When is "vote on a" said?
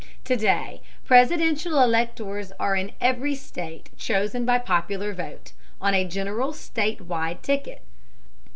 5.13-6.05